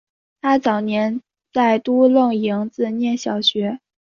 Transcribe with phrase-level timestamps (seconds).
[0.41, 1.21] 他早年
[1.53, 3.79] 在都楞营子念小学。